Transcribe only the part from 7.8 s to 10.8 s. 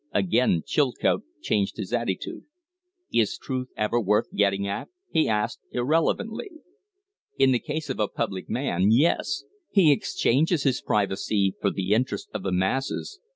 of a public man yes. He exchanges